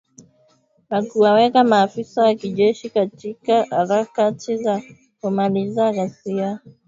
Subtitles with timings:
[0.89, 4.81] Na kuwaweka maafisa wa kijeshi katika harakati za
[5.21, 6.59] kumaliza ghasia